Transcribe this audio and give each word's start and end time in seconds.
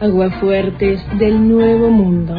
Aguafuertes 0.00 0.98
del 1.18 1.46
Nuevo 1.46 1.90
Mundo. 1.90 2.34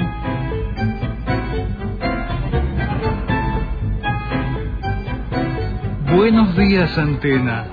Buenos 6.16 6.58
días, 6.58 6.98
Antena. 6.98 7.68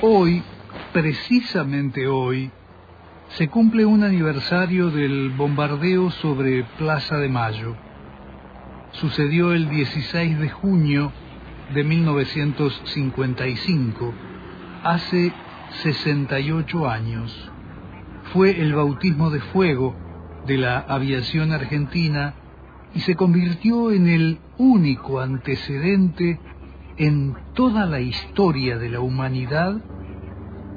Hoy, 0.00 0.44
precisamente 0.92 2.06
hoy, 2.06 2.52
se 3.30 3.48
cumple 3.48 3.84
un 3.86 4.04
aniversario 4.04 4.90
del 4.92 5.30
bombardeo 5.30 6.12
sobre 6.12 6.62
Plaza 6.78 7.16
de 7.16 7.28
Mayo. 7.28 7.74
Sucedió 8.92 9.52
el 9.52 9.68
16 9.68 10.38
de 10.38 10.48
junio 10.48 11.12
de 11.74 11.84
1955, 11.84 14.14
hace 14.84 15.32
68 15.82 16.88
años. 16.88 17.50
Fue 18.32 18.60
el 18.60 18.72
bautismo 18.74 19.30
de 19.30 19.40
fuego 19.40 19.96
de 20.46 20.58
la 20.58 20.78
aviación 20.78 21.50
argentina 21.52 22.34
y 22.94 23.00
se 23.00 23.16
convirtió 23.16 23.90
en 23.90 24.06
el 24.08 24.38
único 24.56 25.20
antecedente 25.20 26.38
en 26.96 27.36
toda 27.54 27.86
la 27.86 28.00
historia 28.00 28.78
de 28.78 28.88
la 28.88 29.00
humanidad 29.00 29.82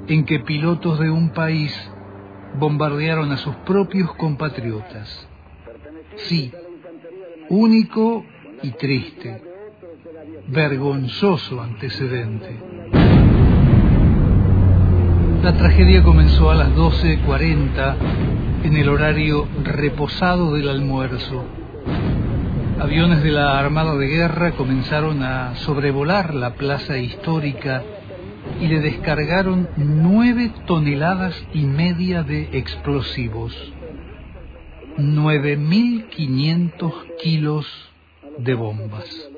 en 0.08 0.24
que 0.24 0.40
pilotos 0.40 0.98
de 0.98 1.10
un 1.10 1.30
país 1.30 1.72
bombardearon 2.58 3.30
a 3.30 3.36
sus 3.36 3.54
propios 3.56 4.12
compatriotas. 4.14 5.28
Sí, 6.16 6.52
único 7.48 8.24
y 8.62 8.72
triste, 8.72 9.47
vergonzoso 10.48 11.60
antecedente. 11.60 12.56
La 15.42 15.56
tragedia 15.56 16.02
comenzó 16.02 16.50
a 16.50 16.54
las 16.54 16.70
12.40 16.70 17.96
en 18.64 18.76
el 18.76 18.88
horario 18.88 19.46
reposado 19.62 20.54
del 20.54 20.68
almuerzo. 20.68 21.44
Aviones 22.80 23.22
de 23.22 23.30
la 23.30 23.58
Armada 23.58 23.94
de 23.96 24.08
Guerra 24.08 24.52
comenzaron 24.52 25.22
a 25.22 25.54
sobrevolar 25.56 26.34
la 26.34 26.54
plaza 26.54 26.96
histórica 26.96 27.82
y 28.60 28.68
le 28.68 28.80
descargaron 28.80 29.68
nueve 29.76 30.50
toneladas 30.66 31.44
y 31.52 31.64
media 31.64 32.22
de 32.22 32.48
explosivos, 32.52 33.54
9.500 34.96 36.92
kilos 37.20 37.66
de 38.38 38.54
bombas. 38.54 39.28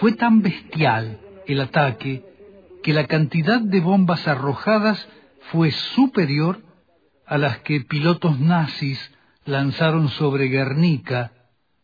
Fue 0.00 0.12
tan 0.12 0.42
bestial 0.42 1.20
el 1.46 1.60
ataque 1.60 2.24
que 2.84 2.92
la 2.92 3.06
cantidad 3.06 3.60
de 3.60 3.80
bombas 3.80 4.28
arrojadas 4.28 5.08
fue 5.50 5.72
superior 5.72 6.62
a 7.26 7.36
las 7.36 7.58
que 7.58 7.80
pilotos 7.80 8.38
nazis 8.38 8.98
lanzaron 9.44 10.08
sobre 10.10 10.48
Guernica 10.48 11.32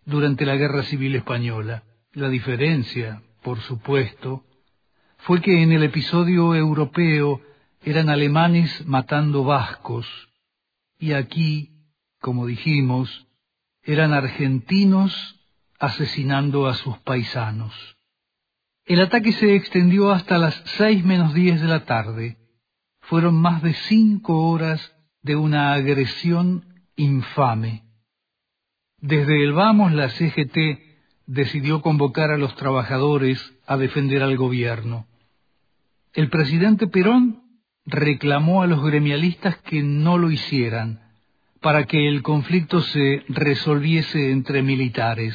durante 0.04 0.46
la 0.46 0.54
Guerra 0.54 0.84
Civil 0.84 1.16
Española. 1.16 1.82
La 2.12 2.28
diferencia, 2.28 3.22
por 3.42 3.60
supuesto, 3.60 4.44
fue 5.18 5.40
que 5.40 5.62
en 5.62 5.72
el 5.72 5.82
episodio 5.82 6.54
europeo 6.54 7.40
eran 7.82 8.10
alemanes 8.10 8.86
matando 8.86 9.42
vascos 9.42 10.06
y 11.00 11.12
aquí, 11.14 11.72
como 12.20 12.46
dijimos, 12.46 13.26
eran 13.82 14.12
argentinos 14.12 15.40
asesinando 15.80 16.68
a 16.68 16.74
sus 16.74 16.96
paisanos. 16.98 17.74
El 18.86 19.00
ataque 19.00 19.32
se 19.32 19.54
extendió 19.54 20.10
hasta 20.10 20.36
las 20.36 20.54
seis 20.76 21.04
menos 21.04 21.32
diez 21.32 21.60
de 21.60 21.68
la 21.68 21.86
tarde. 21.86 22.36
Fueron 23.00 23.34
más 23.34 23.62
de 23.62 23.72
cinco 23.72 24.50
horas 24.50 24.94
de 25.22 25.36
una 25.36 25.72
agresión 25.72 26.66
infame. 26.96 27.84
Desde 28.98 29.42
el 29.42 29.52
Vamos, 29.52 29.92
la 29.92 30.10
CGT 30.10 30.80
decidió 31.26 31.80
convocar 31.80 32.30
a 32.30 32.36
los 32.36 32.54
trabajadores 32.56 33.54
a 33.66 33.78
defender 33.78 34.22
al 34.22 34.36
gobierno. 34.36 35.06
El 36.12 36.28
presidente 36.28 36.86
Perón 36.86 37.42
reclamó 37.86 38.62
a 38.62 38.66
los 38.66 38.84
gremialistas 38.84 39.56
que 39.62 39.82
no 39.82 40.18
lo 40.18 40.30
hicieran 40.30 41.00
para 41.60 41.86
que 41.86 42.06
el 42.08 42.22
conflicto 42.22 42.82
se 42.82 43.24
resolviese 43.28 44.30
entre 44.30 44.62
militares. 44.62 45.34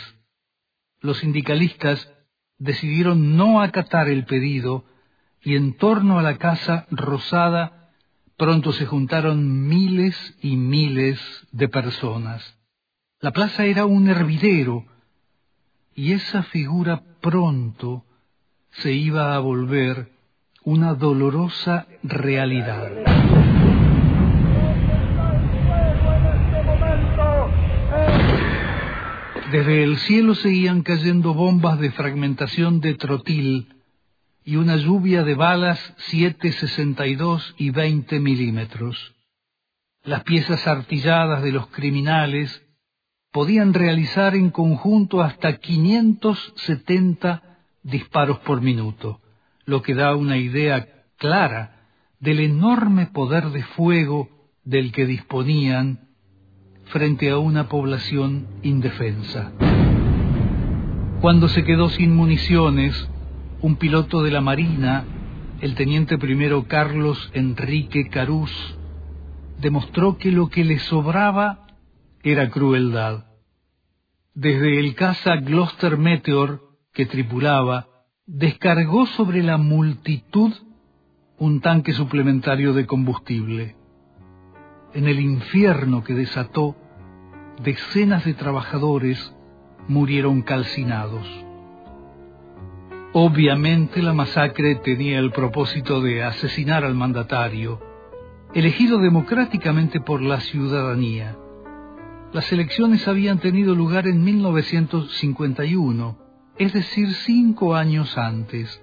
Los 1.01 1.17
sindicalistas 1.17 2.11
decidieron 2.59 3.35
no 3.35 3.61
acatar 3.61 4.07
el 4.09 4.25
pedido 4.25 4.85
y 5.41 5.55
en 5.55 5.73
torno 5.73 6.19
a 6.19 6.21
la 6.21 6.37
Casa 6.37 6.85
Rosada 6.91 7.79
Pronto 8.39 8.71
se 8.71 8.85
juntaron 8.85 9.67
miles 9.67 10.15
y 10.41 10.55
miles 10.55 11.19
de 11.51 11.67
personas. 11.67 12.57
La 13.19 13.31
plaza 13.31 13.65
era 13.65 13.85
un 13.85 14.07
hervidero 14.07 14.85
y 15.93 16.13
esa 16.13 16.43
figura 16.43 17.03
pronto 17.19 18.05
se 18.69 18.93
iba 18.93 19.35
a 19.35 19.39
volver 19.39 20.13
una 20.63 20.93
dolorosa 20.93 21.85
realidad. 22.01 23.48
Desde 29.51 29.83
el 29.83 29.97
cielo 29.97 30.35
seguían 30.35 30.83
cayendo 30.83 31.33
bombas 31.33 31.79
de 31.79 31.89
fragmentación 31.89 32.81
de 32.81 32.93
trotil 32.93 33.73
y 34.45 34.57
una 34.57 34.75
lluvia 34.75 35.23
de 35.23 35.33
balas 35.33 35.79
7,62 36.11 37.55
y 37.57 37.71
20 37.71 38.19
milímetros. 38.19 39.15
Las 40.03 40.23
piezas 40.23 40.67
artilladas 40.67 41.41
de 41.41 41.51
los 41.51 41.65
criminales 41.67 42.63
podían 43.31 43.73
realizar 43.73 44.35
en 44.35 44.51
conjunto 44.51 45.21
hasta 45.21 45.57
570 45.57 47.41
disparos 47.81 48.37
por 48.39 48.61
minuto, 48.61 49.19
lo 49.65 49.81
que 49.81 49.95
da 49.95 50.15
una 50.15 50.37
idea 50.37 51.05
clara 51.17 51.87
del 52.19 52.41
enorme 52.41 53.07
poder 53.07 53.49
de 53.49 53.63
fuego 53.63 54.29
del 54.63 54.91
que 54.91 55.07
disponían 55.07 56.08
frente 56.89 57.29
a 57.29 57.37
una 57.37 57.69
población 57.69 58.47
indefensa. 58.63 59.51
Cuando 61.21 61.47
se 61.49 61.63
quedó 61.63 61.89
sin 61.89 62.15
municiones, 62.15 63.09
un 63.61 63.75
piloto 63.75 64.23
de 64.23 64.31
la 64.31 64.41
Marina, 64.41 65.05
el 65.61 65.75
teniente 65.75 66.17
primero 66.17 66.67
Carlos 66.67 67.29
Enrique 67.33 68.09
Carús, 68.09 68.51
demostró 69.59 70.17
que 70.17 70.31
lo 70.31 70.49
que 70.49 70.63
le 70.63 70.79
sobraba 70.79 71.67
era 72.23 72.49
crueldad. 72.49 73.25
Desde 74.33 74.79
el 74.79 74.95
caza 74.95 75.35
Gloucester 75.37 75.97
Meteor 75.97 76.61
que 76.93 77.05
tripulaba, 77.05 77.87
descargó 78.25 79.05
sobre 79.05 79.43
la 79.43 79.57
multitud 79.57 80.53
un 81.37 81.61
tanque 81.61 81.93
suplementario 81.93 82.73
de 82.73 82.85
combustible. 82.85 83.75
En 84.93 85.07
el 85.07 85.19
infierno 85.19 86.03
que 86.03 86.15
desató, 86.15 86.75
decenas 87.61 88.25
de 88.25 88.33
trabajadores 88.33 89.35
murieron 89.87 90.41
calcinados. 90.41 91.27
Obviamente 93.13 94.01
la 94.01 94.13
masacre 94.13 94.75
tenía 94.75 95.19
el 95.19 95.31
propósito 95.31 96.01
de 96.01 96.23
asesinar 96.23 96.83
al 96.83 96.95
mandatario, 96.95 97.79
elegido 98.53 98.99
democráticamente 98.99 99.99
por 99.99 100.21
la 100.21 100.39
ciudadanía. 100.39 101.37
Las 102.33 102.51
elecciones 102.51 103.07
habían 103.07 103.39
tenido 103.39 103.75
lugar 103.75 104.07
en 104.07 104.23
1951, 104.23 106.17
es 106.57 106.73
decir, 106.73 107.13
cinco 107.13 107.75
años 107.75 108.17
antes. 108.17 108.81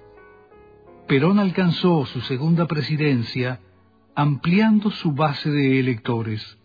Perón 1.07 1.39
alcanzó 1.39 2.05
su 2.05 2.21
segunda 2.21 2.65
presidencia 2.65 3.59
ampliando 4.17 4.89
su 4.89 5.11
base 5.11 5.51
de 5.51 5.79
electores. 5.79 6.57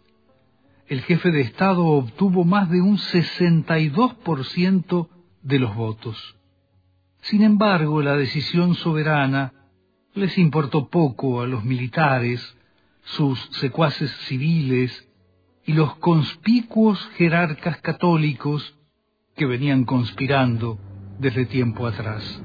El 0.87 1.03
jefe 1.03 1.31
de 1.31 1.43
Estado 1.43 1.85
obtuvo 1.85 2.47
más 2.47 2.71
de 2.71 2.81
un 2.81 2.97
62% 2.97 5.09
de 5.43 5.59
los 5.59 5.77
votos. 5.77 6.17
Sin 7.21 7.43
embargo, 7.43 8.01
la 8.01 8.17
decisión 8.17 8.75
soberana 8.75 9.53
les 10.15 10.39
importó 10.39 10.89
poco 10.89 11.43
a 11.43 11.47
los 11.47 11.63
militares, 11.63 12.57
sus 13.03 13.39
secuaces 13.61 14.11
civiles 14.29 15.07
y 15.67 15.75
los 15.75 15.97
conspicuos 15.97 17.07
jerarcas 17.19 17.83
católicos 17.83 18.79
que 19.37 19.45
venían 19.45 19.85
conspirando 19.85 20.79
desde 21.19 21.45
tiempo 21.45 21.87
atrás. 21.87 22.43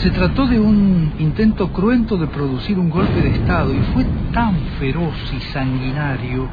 Se 0.00 0.10
trató 0.12 0.46
de 0.46 0.58
un 0.58 1.12
intento 1.18 1.74
cruento 1.74 2.16
de 2.16 2.26
producir 2.26 2.78
un 2.78 2.88
golpe 2.88 3.20
de 3.20 3.32
Estado 3.32 3.74
y 3.74 3.80
fue 3.92 4.06
tan 4.32 4.58
feroz 4.78 5.14
y 5.36 5.40
sanguinario 5.52 6.48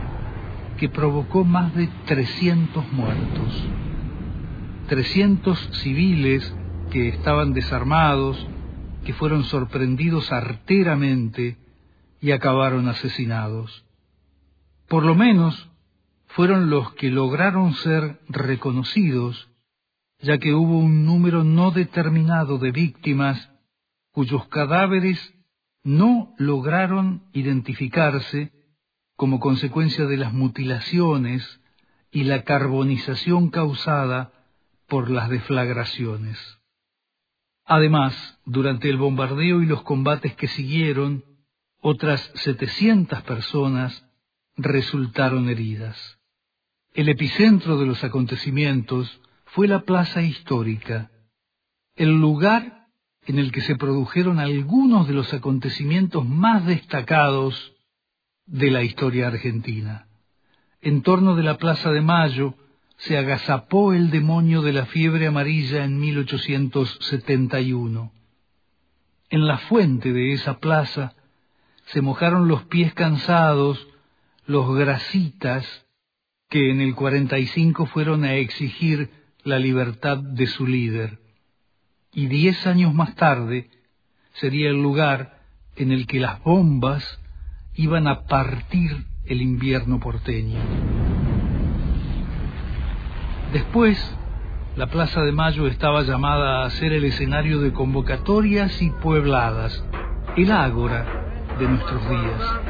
que 0.77 0.89
provocó 0.89 1.45
más 1.45 1.73
de 1.73 1.87
300 2.07 2.91
muertos. 2.91 3.67
300 4.89 5.57
civiles 5.81 6.53
que 6.91 7.07
estaban 7.07 7.53
desarmados, 7.53 8.45
que 9.05 9.13
fueron 9.13 9.45
sorprendidos 9.45 10.29
arteramente 10.33 11.57
y 12.19 12.31
acabaron 12.31 12.89
asesinados. 12.89 13.85
Por 14.89 15.05
lo 15.05 15.15
menos 15.15 15.69
fueron 16.27 16.69
los 16.69 16.91
que 16.95 17.11
lograron 17.11 17.73
ser 17.75 18.19
reconocidos, 18.27 19.47
ya 20.19 20.37
que 20.37 20.53
hubo 20.53 20.77
un 20.79 21.05
número 21.05 21.43
no 21.43 21.71
determinado 21.71 22.57
de 22.57 22.71
víctimas 22.71 23.51
cuyos 24.11 24.47
cadáveres 24.47 25.33
no 25.83 26.33
lograron 26.37 27.23
identificarse 27.33 28.51
como 29.15 29.39
consecuencia 29.39 30.05
de 30.05 30.17
las 30.17 30.33
mutilaciones 30.33 31.61
y 32.11 32.23
la 32.23 32.43
carbonización 32.43 33.49
causada 33.49 34.31
por 34.87 35.09
las 35.09 35.29
deflagraciones. 35.29 36.37
Además, 37.65 38.39
durante 38.45 38.89
el 38.89 38.97
bombardeo 38.97 39.61
y 39.61 39.65
los 39.65 39.83
combates 39.83 40.35
que 40.35 40.47
siguieron, 40.47 41.25
otras 41.81 42.31
700 42.35 43.21
personas 43.23 44.05
resultaron 44.55 45.49
heridas. 45.49 46.19
El 46.93 47.09
epicentro 47.09 47.77
de 47.77 47.85
los 47.85 48.03
acontecimientos 48.03 49.21
fue 49.47 49.67
la 49.67 49.81
plaza 49.81 50.21
histórica, 50.21 51.11
el 51.95 52.19
lugar 52.19 52.87
en 53.25 53.39
el 53.39 53.51
que 53.51 53.61
se 53.61 53.75
produjeron 53.75 54.39
algunos 54.39 55.07
de 55.07 55.13
los 55.13 55.33
acontecimientos 55.33 56.25
más 56.25 56.65
destacados 56.65 57.73
de 58.45 58.71
la 58.71 58.83
historia 58.83 59.27
argentina. 59.27 60.07
En 60.81 61.01
torno 61.01 61.35
de 61.35 61.43
la 61.43 61.57
Plaza 61.57 61.91
de 61.91 61.99
Mayo 62.01 62.55
se 62.97 63.17
agazapó 63.17 63.93
el 63.93 64.09
demonio 64.09 64.61
de 64.61 64.73
la 64.73 64.85
fiebre 64.85 65.27
amarilla 65.27 65.83
en 65.83 65.99
1871. 65.99 68.11
En 69.29 69.45
la 69.45 69.57
fuente 69.57 70.13
de 70.13 70.31
esa 70.33 70.59
plaza 70.59 71.13
se 71.87 72.01
mojaron 72.01 72.47
los 72.47 72.63
pies 72.63 72.93
cansados 72.93 73.85
los 74.45 74.73
grasitas 74.75 75.85
que 76.49 76.71
en 76.71 76.79
el 76.79 76.95
45 76.95 77.87
fueron 77.87 78.23
a 78.23 78.35
exigir 78.35 79.16
la 79.47 79.59
libertad 79.59 80.17
de 80.17 80.45
su 80.45 80.67
líder. 80.67 81.19
Y 82.11 82.27
diez 82.27 82.67
años 82.67 82.93
más 82.93 83.15
tarde 83.15 83.69
sería 84.33 84.69
el 84.69 84.81
lugar 84.81 85.39
en 85.77 85.91
el 85.91 86.05
que 86.05 86.19
las 86.19 86.43
bombas 86.43 87.19
iban 87.75 88.07
a 88.07 88.25
partir 88.25 89.05
el 89.25 89.41
invierno 89.41 89.99
porteño. 89.99 90.59
Después, 93.53 93.97
la 94.75 94.87
Plaza 94.87 95.21
de 95.21 95.31
Mayo 95.31 95.67
estaba 95.67 96.01
llamada 96.01 96.65
a 96.65 96.69
ser 96.71 96.91
el 96.91 97.05
escenario 97.05 97.61
de 97.61 97.71
convocatorias 97.71 98.81
y 98.81 98.89
puebladas, 98.89 99.83
el 100.35 100.51
ágora 100.51 101.55
de 101.57 101.67
nuestros 101.67 102.09
días. 102.09 102.66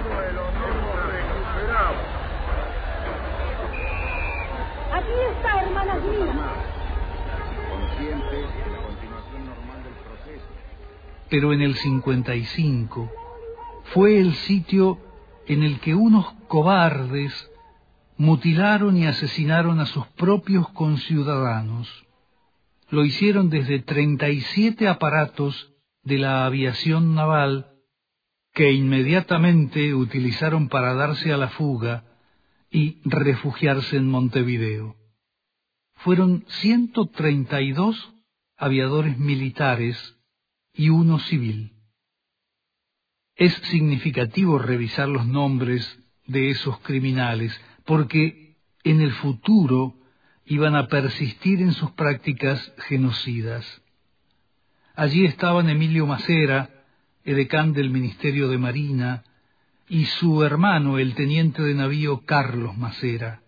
Pero 11.30 11.54
en 11.54 11.62
el 11.62 11.76
55, 11.76 13.12
fue 13.94 14.20
el 14.20 14.34
sitio 14.34 15.00
en 15.46 15.64
el 15.64 15.80
que 15.80 15.96
unos 15.96 16.32
cobardes 16.48 17.52
mutilaron 18.18 18.98
y 18.98 19.06
asesinaron 19.06 19.80
a 19.80 19.86
sus 19.86 20.08
propios 20.08 20.70
conciudadanos. 20.70 21.88
Lo 22.90 23.06
hicieron 23.06 23.50
desde 23.50 23.80
37 23.80 24.88
aparatos 24.88 25.74
de 26.04 26.18
la 26.18 26.46
aviación 26.46 27.16
naval 27.16 27.72
que 28.54 28.72
inmediatamente 28.72 29.94
utilizaron 29.94 30.70
para 30.70 30.94
darse 30.94 31.32
a 31.32 31.38
la 31.38 31.50
fuga 31.50 32.06
y 32.72 33.02
refugiarse 33.04 33.98
en 33.98 34.10
Montevideo. 34.10 34.96
Fueron 35.98 36.46
132 36.48 38.14
aviadores 38.58 39.18
militares 39.18 40.18
y 40.74 40.90
uno 40.90 41.20
civil. 41.20 41.74
Es 43.36 43.54
significativo 43.70 44.58
revisar 44.58 45.08
los 45.08 45.28
nombres 45.28 46.00
de 46.26 46.50
esos 46.50 46.80
criminales, 46.80 47.60
porque 47.86 48.58
en 48.84 49.02
el 49.02 49.12
futuro 49.12 49.96
iban 50.46 50.76
a 50.76 50.88
persistir 50.88 51.62
en 51.62 51.74
sus 51.74 51.92
prácticas 51.92 52.74
genocidas. 52.88 53.66
Allí 54.96 55.26
estaban 55.26 55.70
Emilio 55.70 56.08
Macera, 56.08 56.70
edecán 57.24 57.74
del 57.74 57.90
Ministerio 57.90 58.48
de 58.48 58.58
Marina, 58.58 59.24
y 59.90 60.06
su 60.06 60.44
hermano, 60.44 60.98
el 60.98 61.16
teniente 61.16 61.62
de 61.62 61.76
navío 61.76 62.26
Carlos 62.26 62.78
Macera, 62.78 63.42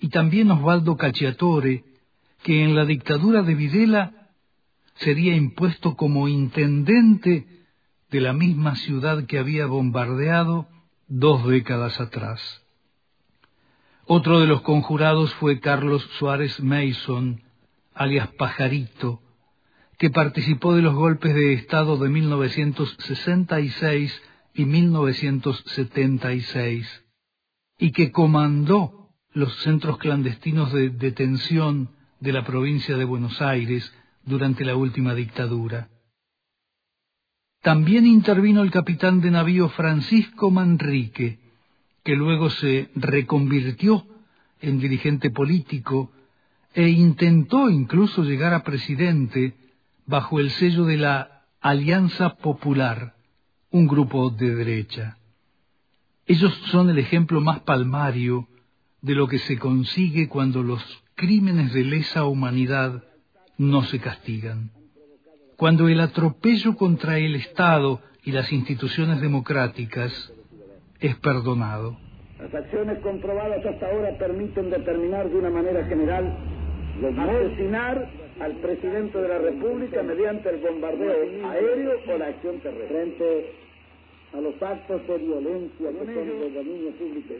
y 0.00 0.08
también 0.08 0.50
Osvaldo 0.50 0.96
Cacciatore, 0.96 1.84
que 2.42 2.64
en 2.64 2.74
la 2.74 2.86
dictadura 2.86 3.42
de 3.42 3.54
Videla 3.54 4.30
sería 4.94 5.36
impuesto 5.36 5.94
como 5.94 6.26
intendente 6.26 7.46
de 8.10 8.20
la 8.20 8.32
misma 8.32 8.76
ciudad 8.76 9.26
que 9.26 9.38
había 9.38 9.66
bombardeado 9.66 10.66
dos 11.06 11.46
décadas 11.46 12.00
atrás. 12.00 12.40
Otro 14.06 14.40
de 14.40 14.46
los 14.46 14.62
conjurados 14.62 15.34
fue 15.34 15.60
Carlos 15.60 16.02
Suárez 16.18 16.58
Mason, 16.60 17.42
alias 17.94 18.28
Pajarito, 18.38 19.20
que 19.98 20.08
participó 20.10 20.74
de 20.74 20.82
los 20.82 20.94
golpes 20.94 21.34
de 21.34 21.52
Estado 21.52 21.98
de 21.98 22.08
1966 22.08 24.22
y 24.54 24.64
1976, 24.64 27.04
y 27.78 27.92
que 27.92 28.10
comandó 28.10 28.99
los 29.32 29.54
centros 29.62 29.98
clandestinos 29.98 30.72
de 30.72 30.90
detención 30.90 31.90
de 32.20 32.32
la 32.32 32.44
provincia 32.44 32.96
de 32.96 33.04
Buenos 33.04 33.40
Aires 33.40 33.92
durante 34.24 34.64
la 34.64 34.76
última 34.76 35.14
dictadura. 35.14 35.88
También 37.62 38.06
intervino 38.06 38.62
el 38.62 38.70
capitán 38.70 39.20
de 39.20 39.30
navío 39.30 39.68
Francisco 39.68 40.50
Manrique, 40.50 41.38
que 42.02 42.16
luego 42.16 42.50
se 42.50 42.90
reconvirtió 42.94 44.06
en 44.60 44.80
dirigente 44.80 45.30
político 45.30 46.10
e 46.74 46.88
intentó 46.88 47.68
incluso 47.68 48.22
llegar 48.24 48.54
a 48.54 48.62
presidente 48.62 49.54
bajo 50.06 50.40
el 50.40 50.50
sello 50.50 50.84
de 50.84 50.96
la 50.96 51.44
Alianza 51.60 52.36
Popular, 52.36 53.14
un 53.70 53.86
grupo 53.86 54.30
de 54.30 54.54
derecha. 54.54 55.18
Ellos 56.26 56.54
son 56.70 56.90
el 56.90 56.98
ejemplo 56.98 57.40
más 57.40 57.60
palmario 57.60 58.48
de 59.02 59.14
lo 59.14 59.26
que 59.26 59.38
se 59.38 59.58
consigue 59.58 60.28
cuando 60.28 60.62
los 60.62 60.82
crímenes 61.14 61.72
de 61.72 61.84
lesa 61.84 62.24
humanidad 62.24 63.04
no 63.58 63.82
se 63.84 63.98
castigan 63.98 64.70
cuando 65.60 65.88
el 65.88 66.00
atropello 66.00 66.74
contra 66.74 67.18
el 67.18 67.34
Estado 67.34 68.00
y 68.24 68.32
las 68.32 68.50
instituciones 68.50 69.20
democráticas 69.20 70.10
es 71.00 71.14
perdonado. 71.16 71.98
Las 72.38 72.54
acciones 72.54 72.98
comprobadas 73.00 73.62
hasta 73.66 73.86
ahora 73.90 74.16
permiten 74.16 74.70
determinar 74.70 75.28
de 75.28 75.36
una 75.36 75.50
manera 75.50 75.84
general 75.84 76.34
asesinar 76.96 78.08
al 78.40 78.52
presidente 78.62 79.18
de 79.18 79.28
la 79.28 79.36
República 79.36 80.02
mediante 80.02 80.48
el 80.48 80.62
bombardeo 80.62 81.46
aéreo 81.50 81.92
o 82.08 82.16
la 82.16 82.28
acción 82.28 82.58
terrestre. 82.60 83.52
A 84.32 84.40
los 84.40 84.62
actos 84.62 85.06
de 85.08 85.18
violencia 85.18 85.90
que 85.90 85.98
son 85.98 86.06
de 86.06 86.50
dominio 86.52 86.92
público. 86.96 87.34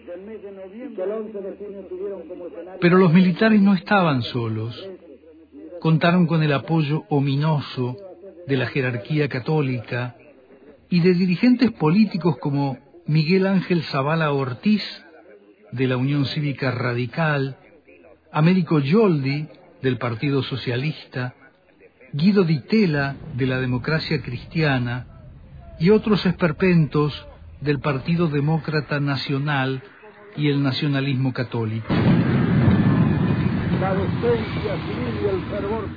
Que 0.96 1.02
el 1.02 1.10
11 1.10 1.40
de 1.40 1.56
junio 1.56 1.86
tuvieron 1.88 2.28
como 2.28 2.46
escenario... 2.48 2.80
Pero 2.80 2.98
los 2.98 3.12
militares 3.12 3.60
no 3.60 3.74
estaban 3.74 4.22
solos. 4.22 4.88
Contaron 5.80 6.26
con 6.26 6.42
el 6.42 6.52
apoyo 6.52 7.04
ominoso 7.08 7.96
de 8.46 8.56
la 8.56 8.66
jerarquía 8.66 9.28
católica 9.28 10.16
y 10.88 11.00
de 11.00 11.14
dirigentes 11.14 11.70
políticos 11.70 12.36
como 12.38 12.78
Miguel 13.06 13.46
Ángel 13.46 13.82
Zavala 13.82 14.32
Ortiz, 14.32 14.82
de 15.70 15.86
la 15.86 15.96
Unión 15.96 16.24
Cívica 16.26 16.72
Radical, 16.72 17.56
Américo 18.32 18.80
Yoldi, 18.80 19.46
del 19.82 19.98
Partido 19.98 20.42
Socialista, 20.42 21.34
Guido 22.12 22.42
Di 22.44 22.60
Tella, 22.60 23.16
de 23.34 23.46
la 23.46 23.60
Democracia 23.60 24.20
Cristiana, 24.20 25.19
y 25.80 25.90
otros 25.90 26.26
esperpentos 26.26 27.26
del 27.60 27.80
Partido 27.80 28.28
Demócrata 28.28 29.00
Nacional 29.00 29.82
y 30.36 30.48
el 30.48 30.62
nacionalismo 30.62 31.32
católico. 31.32 31.92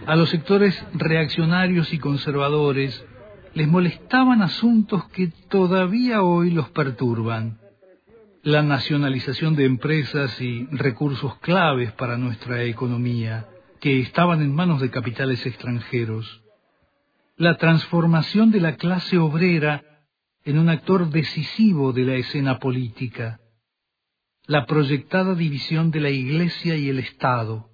A 0.07 0.15
los 0.15 0.29
sectores 0.29 0.85
reaccionarios 0.93 1.93
y 1.93 1.99
conservadores 1.99 3.05
les 3.53 3.67
molestaban 3.67 4.41
asuntos 4.41 5.05
que 5.09 5.27
todavía 5.49 6.23
hoy 6.23 6.49
los 6.51 6.69
perturban. 6.69 7.59
la 8.43 8.61
nacionalización 8.61 9.55
de 9.55 9.65
empresas 9.65 10.41
y 10.41 10.65
recursos 10.71 11.37
claves 11.39 11.93
para 11.93 12.17
nuestra 12.17 12.63
economía 12.63 13.47
que 13.79 14.01
estaban 14.01 14.41
en 14.41 14.53
manos 14.53 14.81
de 14.81 14.89
capitales 14.89 15.45
extranjeros, 15.45 16.42
la 17.43 17.57
transformación 17.57 18.51
de 18.51 18.61
la 18.61 18.77
clase 18.77 19.17
obrera 19.17 19.83
en 20.45 20.57
un 20.57 20.69
actor 20.69 21.09
decisivo 21.09 21.91
de 21.91 22.05
la 22.05 22.15
escena 22.15 22.57
política, 22.59 23.41
la 24.47 24.65
proyectada 24.65 25.35
división 25.35 25.91
de 25.91 25.99
la 25.99 26.09
Iglesia 26.09 26.77
y 26.77 26.87
el 26.87 26.99
Estado, 26.99 27.69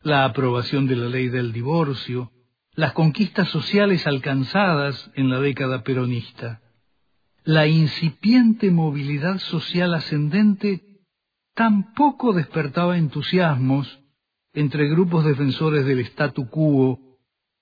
la 0.00 0.24
aprobación 0.24 0.86
de 0.86 0.96
la 0.96 1.08
ley 1.08 1.28
del 1.28 1.52
divorcio, 1.52 2.32
las 2.72 2.92
conquistas 2.92 3.50
sociales 3.50 4.06
alcanzadas 4.06 5.10
en 5.14 5.28
la 5.28 5.40
década 5.40 5.82
peronista, 5.82 6.62
la 7.44 7.66
incipiente 7.66 8.70
movilidad 8.70 9.38
social 9.40 9.92
ascendente 9.92 11.02
tampoco 11.54 12.32
despertaba 12.32 12.96
entusiasmos 12.96 14.00
entre 14.54 14.88
grupos 14.88 15.26
defensores 15.26 15.84
del 15.84 16.00
statu 16.00 16.48
quo 16.48 17.13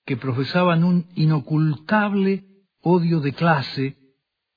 que 0.05 0.17
profesaban 0.17 0.83
un 0.83 1.07
inocultable 1.15 2.45
odio 2.81 3.19
de 3.19 3.33
clase 3.33 3.97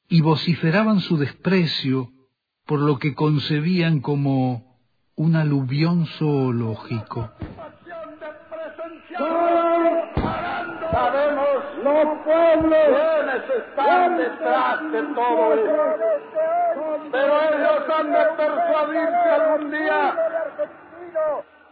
y 0.09 0.21
vociferaban 0.21 1.01
su 1.01 1.17
desprecio 1.17 2.11
por 2.67 2.81
lo 2.81 2.99
que 2.99 3.15
concebían 3.15 4.01
como 4.01 4.79
un 5.15 5.37
aluvión 5.37 6.07
zoológico. 6.19 7.31
Sabemos 10.93 11.59
los 11.83 12.19
pueblos 12.25 13.07
detrás 14.17 14.93
de 14.93 15.03
todo 15.15 15.55
esto. 15.55 15.83
Pero 17.13 17.41
ellos 17.43 17.83
han 17.99 18.13
de 18.13 18.25
persuadirse 18.37 19.31
algún 19.31 19.71
día 19.71 20.17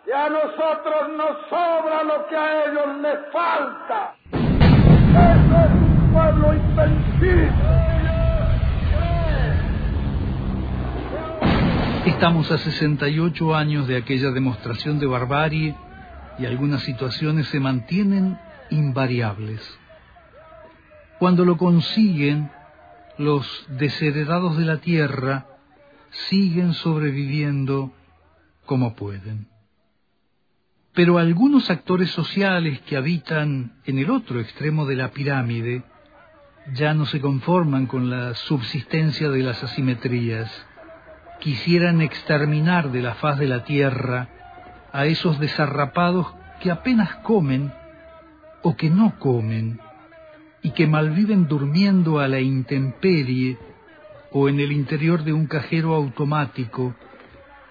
y 0.07 0.13
a 0.13 0.29
nosotros 0.29 1.17
nos 1.17 1.49
sobra 1.49 2.03
lo 2.05 2.27
que 2.29 2.37
a 2.37 2.65
ellos 2.67 2.97
les 3.01 3.33
falta. 3.33 4.17
Eso 4.33 5.59
es 5.65 5.71
un 5.73 6.13
pueblo 6.13 6.55
invencible. 6.55 7.53
Estamos 12.07 12.51
a 12.53 12.59
68 12.59 13.55
años 13.55 13.89
de 13.89 13.97
aquella 13.97 14.31
demostración 14.31 14.99
de 14.99 15.07
barbarie 15.07 15.75
y 16.39 16.45
algunas 16.45 16.83
situaciones 16.83 17.49
se 17.49 17.61
mantienen 17.61 18.39
invariables. 18.69 19.61
Cuando 21.19 21.47
lo 21.47 21.57
consiguen, 21.57 22.51
los 23.17 23.67
desheredados 23.69 24.59
de 24.59 24.65
la 24.65 24.79
tierra 24.79 25.47
siguen 26.11 26.75
sobreviviendo 26.75 27.93
como 28.67 28.95
pueden. 28.95 29.54
Pero 30.95 31.19
algunos 31.19 31.71
actores 31.71 32.11
sociales 32.11 32.81
que 32.83 32.97
habitan 32.97 33.73
en 33.85 33.99
el 33.99 34.11
otro 34.11 34.41
extremo 34.41 34.87
de 34.87 34.95
la 34.95 35.11
pirámide 35.11 35.83
ya 36.73 36.95
no 36.95 37.05
se 37.05 37.21
conforman 37.21 37.87
con 37.87 38.11
la 38.11 38.35
subsistencia 38.35 39.29
de 39.29 39.43
las 39.43 39.63
asimetrías. 39.63 40.51
Quisieran 41.41 42.01
exterminar 42.01 42.93
de 42.93 43.03
la 43.03 43.15
faz 43.17 43.39
de 43.39 43.49
la 43.49 43.65
tierra 43.65 44.29
a 44.93 45.07
esos 45.07 45.41
desarrapados 45.41 46.33
que 46.61 46.71
apenas 46.71 47.17
comen 47.17 47.73
o 48.63 48.77
que 48.77 48.89
no 48.89 49.19
comen 49.19 49.81
y 50.63 50.71
que 50.71 50.87
malviven 50.87 51.49
durmiendo 51.49 52.21
a 52.21 52.29
la 52.29 52.41
intemperie 52.41 53.59
o 54.31 54.49
en 54.49 54.61
el 54.61 54.71
interior 54.71 55.25
de 55.25 55.33
un 55.33 55.47
cajero 55.47 55.95
automático 55.95 56.95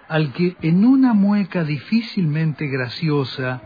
al 0.08 0.34
que 0.34 0.56
en 0.62 0.86
una 0.86 1.14
mueca 1.14 1.64
difícilmente 1.64 2.68
graciosa 2.68 3.62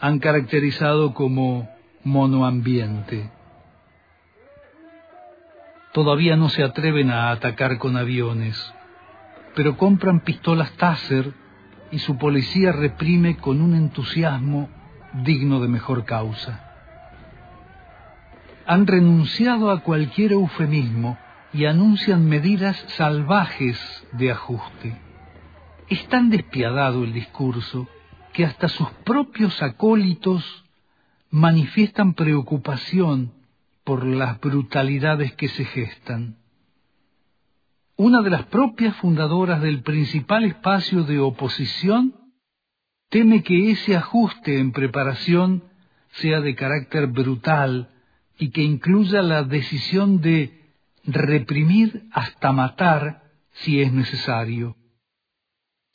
han 0.00 0.18
caracterizado 0.18 1.14
como 1.14 1.68
monoambiente. 2.04 3.30
Todavía 5.92 6.36
no 6.36 6.48
se 6.48 6.62
atreven 6.62 7.10
a 7.10 7.30
atacar 7.30 7.78
con 7.78 7.96
aviones 7.96 8.74
pero 9.58 9.76
compran 9.76 10.20
pistolas 10.20 10.70
Taser 10.76 11.32
y 11.90 11.98
su 11.98 12.16
policía 12.16 12.70
reprime 12.70 13.38
con 13.38 13.60
un 13.60 13.74
entusiasmo 13.74 14.68
digno 15.24 15.58
de 15.58 15.66
mejor 15.66 16.04
causa. 16.04 16.60
Han 18.66 18.86
renunciado 18.86 19.72
a 19.72 19.80
cualquier 19.80 20.30
eufemismo 20.30 21.18
y 21.52 21.64
anuncian 21.64 22.24
medidas 22.28 22.76
salvajes 22.96 24.06
de 24.12 24.30
ajuste. 24.30 24.96
Es 25.88 26.06
tan 26.08 26.30
despiadado 26.30 27.04
el 27.04 27.12
discurso 27.12 27.88
que 28.32 28.44
hasta 28.44 28.68
sus 28.68 28.90
propios 29.04 29.62
acólitos 29.62 30.64
manifiestan 31.30 32.14
preocupación 32.14 33.32
por 33.84 34.04
las 34.04 34.40
brutalidades 34.40 35.34
que 35.34 35.48
se 35.48 35.64
gestan 35.64 36.38
una 37.98 38.22
de 38.22 38.30
las 38.30 38.46
propias 38.46 38.94
fundadoras 38.98 39.60
del 39.60 39.82
principal 39.82 40.44
espacio 40.44 41.02
de 41.02 41.18
oposición, 41.18 42.14
teme 43.10 43.42
que 43.42 43.72
ese 43.72 43.96
ajuste 43.96 44.60
en 44.60 44.70
preparación 44.70 45.64
sea 46.12 46.40
de 46.40 46.54
carácter 46.54 47.08
brutal 47.08 47.90
y 48.38 48.50
que 48.50 48.62
incluya 48.62 49.20
la 49.20 49.42
decisión 49.42 50.20
de 50.20 50.70
reprimir 51.04 52.04
hasta 52.12 52.52
matar 52.52 53.24
si 53.50 53.82
es 53.82 53.92
necesario. 53.92 54.76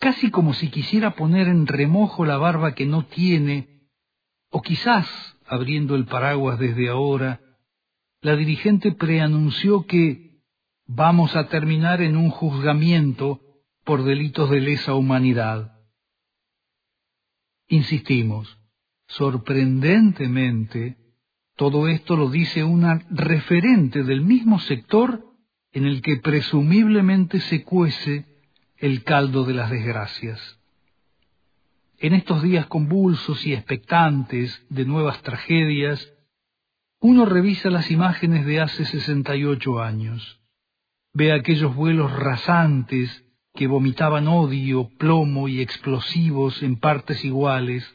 Casi 0.04 0.32
como 0.32 0.54
si 0.54 0.68
quisiera 0.68 1.16
poner 1.16 1.48
en 1.48 1.66
remojo 1.66 2.26
la 2.26 2.36
barba 2.36 2.76
que 2.76 2.86
no 2.86 3.06
tiene, 3.06 3.88
o 4.50 4.62
quizás, 4.62 5.08
abriendo 5.46 5.96
el 5.96 6.04
paraguas 6.04 6.60
desde 6.60 6.90
ahora, 6.90 7.40
la 8.20 8.36
dirigente 8.36 8.92
preanunció 8.92 9.86
que 9.86 10.42
vamos 10.86 11.38
a 11.38 11.48
terminar 11.48 12.02
en 12.02 12.18
un 12.18 12.32
juzgamiento 12.32 13.40
por 13.86 14.04
delitos 14.04 14.50
de 14.50 14.60
lesa 14.60 14.94
humanidad. 14.94 15.72
Insistimos, 17.70 18.60
sorprendentemente, 19.08 20.98
todo 21.56 21.88
esto 21.88 22.18
lo 22.18 22.30
dice 22.30 22.66
una 22.66 23.08
referente 23.10 24.04
del 24.04 24.20
mismo 24.20 24.60
sector 24.60 25.26
en 25.72 25.86
el 25.86 26.02
que 26.02 26.18
presumiblemente 26.18 27.40
se 27.40 27.64
cuece 27.64 28.33
el 28.84 29.04
caldo 29.04 29.44
de 29.44 29.54
las 29.54 29.70
desgracias. 29.70 30.60
En 31.98 32.13
estos 32.13 32.44
días 32.44 32.68
convulsos 32.68 33.46
y 33.46 33.54
expectantes 33.54 34.66
de 34.70 34.86
nuevas 34.86 35.22
tragedias, 35.22 36.13
uno 37.00 37.25
revisa 37.25 37.70
las 37.70 37.90
imágenes 37.92 38.46
de 38.46 38.62
hace 38.62 38.86
68 38.86 39.82
años 39.82 40.40
ve 41.13 41.32
aquellos 41.32 41.75
vuelos 41.75 42.12
rasantes 42.12 43.24
que 43.54 43.68
vomitaban 43.68 44.28
odio, 44.28 44.90
plomo 44.98 45.48
y 45.48 45.62
explosivos 45.62 46.63
en 46.63 46.78
partes 46.78 47.24
iguales, 47.24 47.88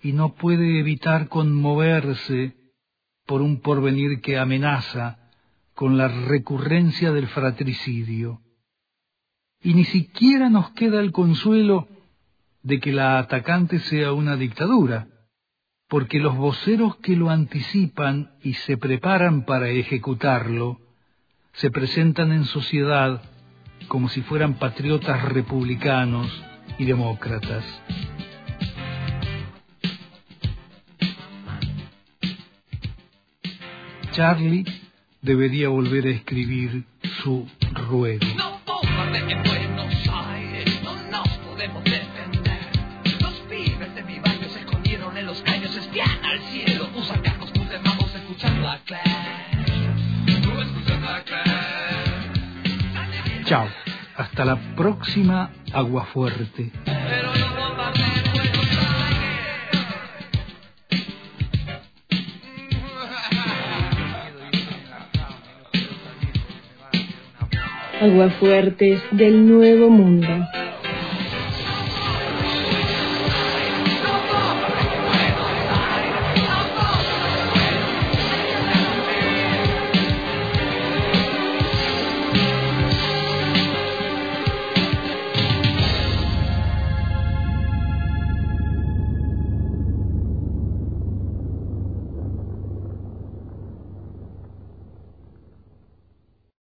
y 0.00 0.12
no 0.12 0.34
puede 0.34 0.78
evitar 0.78 1.28
conmoverse 1.28 2.56
por 3.26 3.42
un 3.42 3.60
porvenir 3.60 4.20
que 4.20 4.38
amenaza 4.38 5.18
con 5.74 5.98
la 5.98 6.08
recurrencia 6.08 7.12
del 7.12 7.26
fratricidio. 7.28 8.40
Y 9.62 9.74
ni 9.74 9.84
siquiera 9.84 10.50
nos 10.50 10.70
queda 10.70 11.00
el 11.00 11.12
consuelo 11.12 11.88
de 12.62 12.80
que 12.80 12.92
la 12.92 13.18
atacante 13.18 13.78
sea 13.80 14.12
una 14.12 14.36
dictadura, 14.36 15.08
porque 15.88 16.18
los 16.18 16.36
voceros 16.36 16.96
que 16.96 17.16
lo 17.16 17.30
anticipan 17.30 18.32
y 18.42 18.54
se 18.54 18.76
preparan 18.76 19.44
para 19.44 19.68
ejecutarlo 19.68 20.80
se 21.54 21.70
presentan 21.70 22.32
en 22.32 22.44
sociedad 22.44 23.22
como 23.88 24.08
si 24.08 24.22
fueran 24.22 24.54
patriotas 24.54 25.22
republicanos 25.22 26.26
y 26.78 26.84
demócratas. 26.84 27.64
Charlie 34.12 34.64
debería 35.20 35.68
volver 35.68 36.06
a 36.06 36.10
escribir 36.10 36.84
su 37.22 37.46
ruego. 37.88 38.41
Hasta 54.42 54.56
la 54.56 54.74
próxima 54.74 55.52
Agua 55.72 56.04
Fuerte. 56.12 56.72
Aguafuertes 68.00 69.00
del 69.12 69.46
Nuevo 69.48 69.90
Mundo. 69.90 70.26